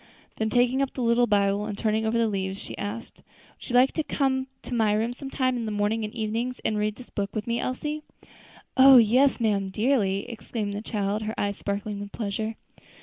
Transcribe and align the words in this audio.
Then 0.37 0.49
taking 0.49 0.81
up 0.81 0.95
the 0.95 1.03
little 1.03 1.27
Bible, 1.27 1.67
and 1.67 1.77
turning 1.77 2.07
over 2.07 2.17
the 2.17 2.27
leaves, 2.27 2.59
she 2.59 2.75
asked, 2.75 3.17
"Would 3.59 3.69
you 3.69 3.75
like 3.75 3.91
to 3.91 4.01
come 4.01 4.47
to 4.63 4.73
my 4.73 4.93
room 4.93 5.13
sometimes 5.13 5.57
in 5.57 5.67
the 5.67 5.71
mornings 5.71 6.05
and 6.05 6.15
evenings, 6.15 6.59
and 6.65 6.75
read 6.75 6.95
this 6.95 7.11
book 7.11 7.35
with 7.35 7.45
me, 7.45 7.59
Elsie?" 7.59 8.01
"Oh! 8.75 8.97
yes, 8.97 9.39
ma'am, 9.39 9.69
dearly!" 9.69 10.27
exclaimed 10.27 10.73
the 10.73 10.81
child, 10.81 11.21
her 11.21 11.35
eyes 11.37 11.57
sparkling 11.57 11.99
with 11.99 12.11
pleasure. 12.11 12.55